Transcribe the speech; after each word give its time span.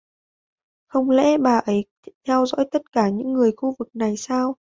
Không 0.87 1.09
lẽ 1.09 1.37
bà 1.37 1.57
ấy 1.57 1.85
theo 2.27 2.45
dõi 2.45 2.67
tất 2.71 2.91
cả 2.91 3.09
những 3.09 3.33
người 3.33 3.51
khu 3.57 3.75
vực 3.79 3.95
này 3.95 4.17
sao 4.17 4.55